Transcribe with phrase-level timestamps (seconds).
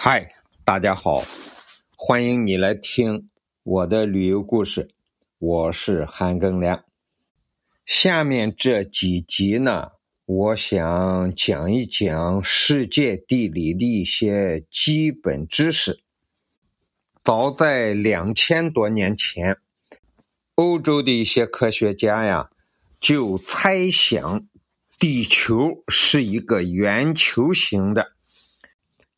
[0.00, 0.32] 嗨，
[0.64, 1.24] 大家好，
[1.96, 3.26] 欢迎你来听
[3.64, 4.90] 我的旅游故事。
[5.40, 6.84] 我是韩庚良。
[7.84, 9.88] 下面这几集呢，
[10.24, 16.00] 我想讲一讲世界地理的一些基本知识。
[17.24, 19.58] 早在两千多年前，
[20.54, 22.50] 欧洲的一些科学家呀，
[23.00, 24.46] 就猜想
[24.96, 28.12] 地球是一个圆球形的。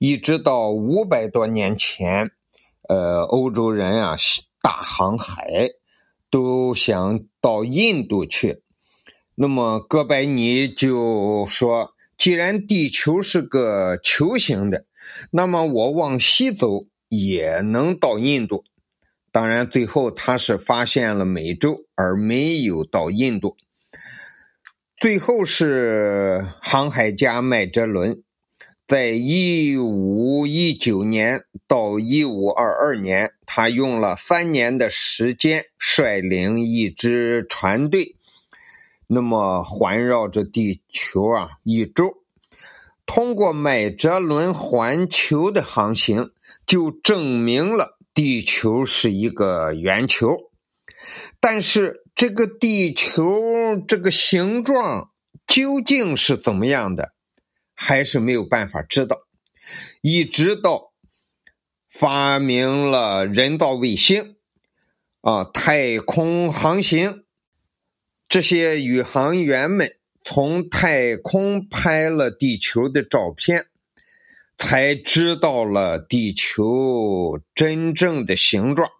[0.00, 2.30] 一直到五百多年前，
[2.88, 4.16] 呃，欧洲人啊，
[4.62, 5.44] 大航海
[6.30, 8.62] 都想到印度去。
[9.34, 14.86] 那么哥白尼就说：“既然地球是个球形的，
[15.30, 18.64] 那么我往西走也能到印度。”
[19.30, 23.58] 当然，最后他是发现了美洲，而没有到印度。
[24.96, 28.22] 最后是航海家麦哲伦。
[28.90, 38.16] 在一五一九年到一五二二年，他用了三年的时间，率领一支船队，
[39.06, 42.16] 那么环绕着地球啊一周。
[43.06, 46.32] 通过麦哲伦环球的航行，
[46.66, 50.50] 就证明了地球是一个圆球。
[51.38, 53.40] 但是，这个地球
[53.86, 55.12] 这个形状
[55.46, 57.12] 究竟是怎么样的？
[57.82, 59.16] 还是没有办法知道，
[60.02, 60.92] 一直到
[61.88, 64.36] 发明了人造卫星，
[65.22, 67.24] 啊，太空航行，
[68.28, 73.64] 这些宇航员们从太空拍了地球的照片，
[74.58, 78.90] 才知道了地球真正的形状。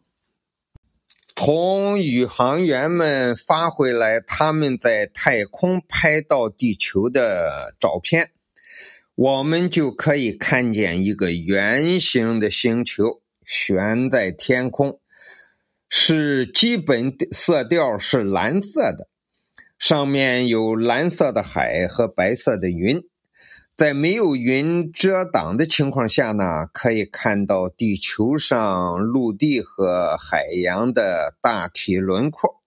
[1.36, 8.32] 从宇航员们发回来他们在太空拍到地球的照片。
[9.22, 14.98] 我们就可以看见一个圆形的星球悬在天空，
[15.90, 19.10] 是基本色调是蓝色的，
[19.78, 23.02] 上面有蓝色的海和白色的云，
[23.76, 32.59] 在没有云遮挡的情况下呢，可以看到地球上陆地和海洋的大体轮廓。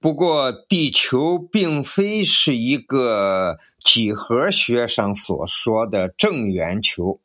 [0.00, 7.18] 不过，地球并非是一个几何学上所说的正圆球，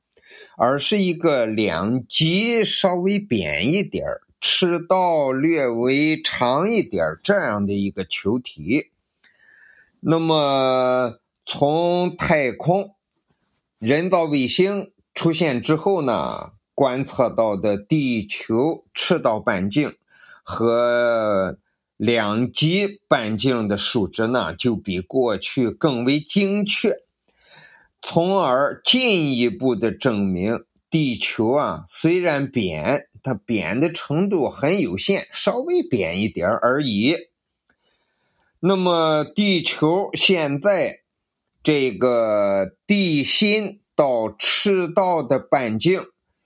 [0.57, 4.03] 而是一个两极稍微扁一点
[4.41, 8.89] 赤道略微长一点这样的一个球体。
[9.99, 12.95] 那么，从太空
[13.77, 19.95] 人造卫星出现之后呢，观测到的地球赤道半径
[20.41, 21.59] 和。
[22.03, 26.97] 两极半径的数值呢，就比过去更为精确，
[28.01, 37.15] 从而进一步的证明地球啊，虽然扁，它扁的程度很有限，稍微扁一点而已。
[38.59, 41.03] 那么，地球现在
[41.63, 46.01] 这个地心到赤道的半径。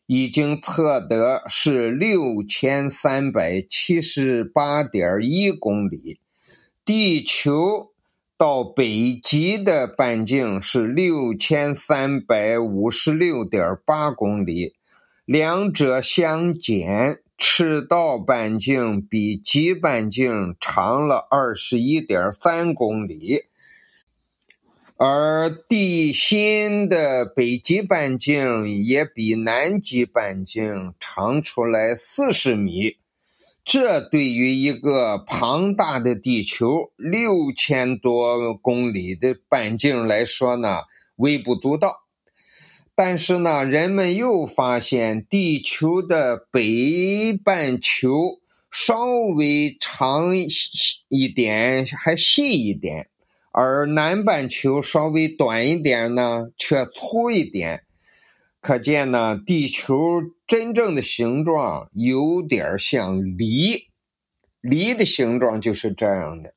[0.08, 6.20] 已经测得是六千三百七十八点一公里，
[6.86, 7.92] 地球
[8.38, 14.76] 到北极的半径是六千三百五十六点八公里，
[15.26, 23.44] 两者相减，赤道半径比极半径长了二十一点三公里。
[25.00, 32.98] 而地心的北极半径也比南极半径长出来四十米，
[33.64, 40.80] 这对于一个庞大的地球六千多公里的半径来说呢，
[41.18, 42.04] 微不足道。
[42.96, 48.40] 但是呢，人们又发现地球的北半球
[48.72, 50.36] 稍微长
[51.10, 53.10] 一点，还细一点。
[53.60, 57.86] 而南半球稍微短一点呢，却粗一点，
[58.62, 63.88] 可见呢，地球真正的形状有点像梨，
[64.62, 66.54] 梨的形状就是这样的。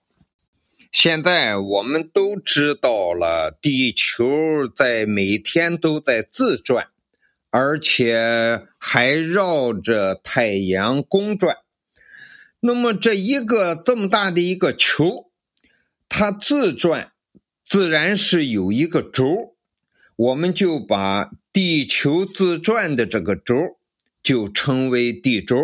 [0.93, 6.89] 现在我们都知道了，地球在每天都在自转，
[7.49, 11.57] 而且还绕着太阳公转。
[12.61, 15.30] 那么，这一个这么大的一个球。
[16.11, 17.13] 它自转，
[17.65, 19.55] 自然是有一个轴，
[20.17, 23.55] 我们就把地球自转的这个轴
[24.23, 25.57] 就称为地轴。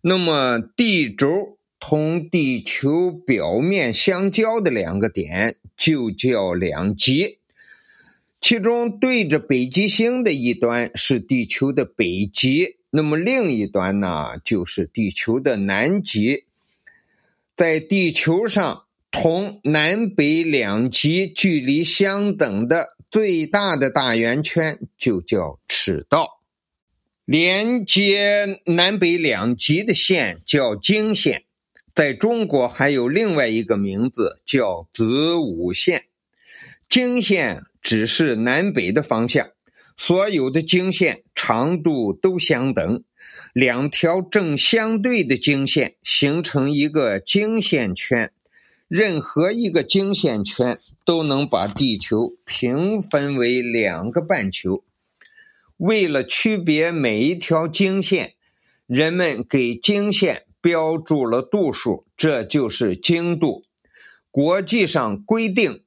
[0.00, 7.38] 那么地轴同地球表面相交的两个点就叫两极，
[8.40, 16.46] 其中对着北极星的一端是地球的北极，那么另一端呢就是地球的南极。
[17.54, 26.40] 在地球上，同南北两极距离相等的最大的大圆圈就叫赤道。
[27.24, 31.44] 连接南北两极的线叫经线，
[31.94, 36.04] 在中国还有另外一个名字叫子午线。
[36.88, 37.64] 经线。
[37.82, 39.52] 只是南北的方向，
[39.96, 43.04] 所有的经线长度都相等，
[43.54, 48.34] 两条正相对的经线形成一个经线圈，
[48.90, 54.82] 任何一个经线圈都能把地球平分为两个半球。
[55.76, 58.34] 为了区别每一条经线，
[58.88, 63.64] 人们给经线标注了度数，这就是经度。
[64.30, 65.82] 国际上规定。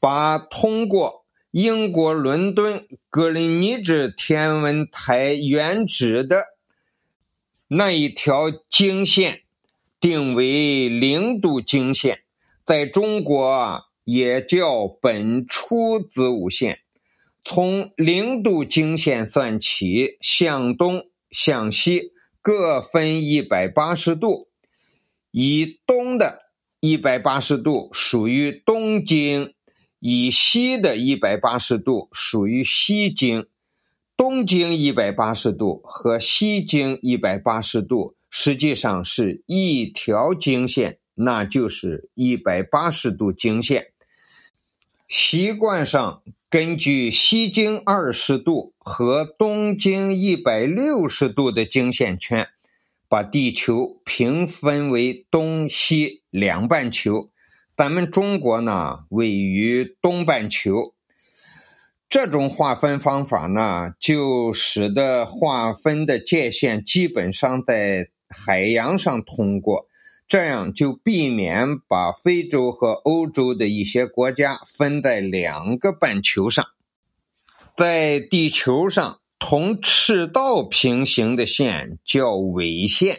[0.00, 6.42] 把通过英国伦敦格林尼治天文台原址的
[7.68, 9.43] 那一条经线
[10.04, 12.24] 定为零度经线，
[12.66, 16.80] 在中国也叫本初子午线。
[17.42, 22.12] 从零度经线算起，向东、向西
[22.42, 24.48] 各分一百八十度，
[25.30, 29.54] 以东的一百八十度属于东经。
[30.00, 33.46] 以西的一百八十度属于西经，
[34.18, 43.92] 东经一百八十度和西经一百八十度实际上是一条经线，那就是一百八十度经线。
[45.06, 46.20] 习惯上
[46.50, 52.48] 根据西经二十度和东经一百六十度的经线圈，
[53.08, 57.30] 把地球平分为东西两半球。
[57.76, 60.92] 咱们中国呢，位于东半球，
[62.08, 69.86] 这种划分方法呢，就使得划分的界限基本上在海洋上通过，
[70.26, 76.66] 这样就避免把非洲和欧洲的一些国家分在两个半球上。
[77.76, 83.18] 在地球上，同赤道平行的线叫纬线，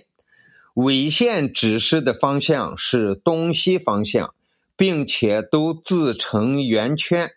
[0.73, 4.33] 纬线指示的方向是东西方向。
[4.77, 7.29] 并且都自成圆圈，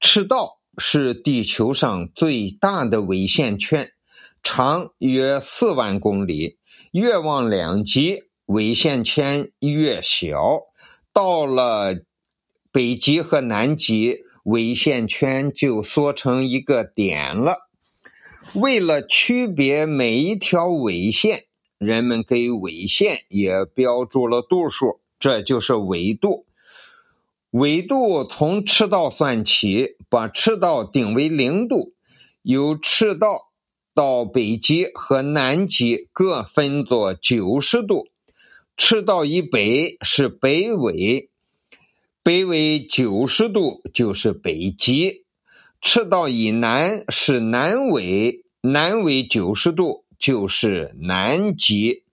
[0.00, 3.92] 赤道是地球上最大的纬线圈，
[4.42, 6.58] 长约四万公里。
[6.96, 10.62] 越往两极，纬线圈越小。
[11.12, 11.94] 到了
[12.72, 17.68] 北极和南极，纬线圈就缩成一个点了。
[18.54, 21.42] 为了区别每一条纬线，
[21.76, 26.46] 人们给纬线也标注了度数，这就是纬度。
[27.50, 31.92] 纬度从赤道算起，把赤道定为零度。
[32.40, 33.45] 由赤道
[33.96, 38.08] 到北极和南极各分作九十度。
[38.76, 41.30] 赤道以北是北纬，
[42.22, 45.24] 北纬九十度就是北极；
[45.80, 52.04] 赤道以南是南纬，南纬九十度就是南极。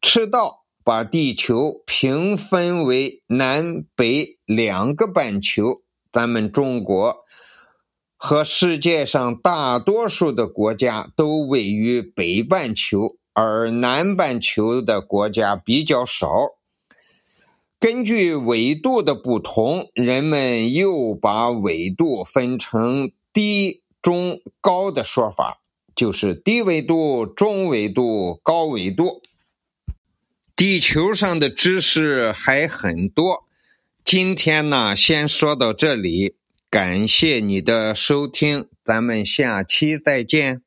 [0.00, 0.62] 赤道。
[0.86, 7.25] 把地球平分为南北两个半球，咱们中国
[8.16, 16.28] 和世界上大多数的国家都位于北半球，而南半球的国家比较少。
[17.78, 25.60] 根据纬度的不同，人们又把纬度分成低、中、高的说法，
[25.94, 29.20] 就是低纬度、中纬度、高纬度。
[30.56, 33.44] 地球上的知识还很多，
[34.02, 36.34] 今天呢，先说到这里。
[36.76, 40.65] 感谢你的收听，咱们下期再见。